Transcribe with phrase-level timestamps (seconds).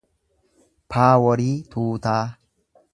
[0.95, 2.21] paaworii tuutaa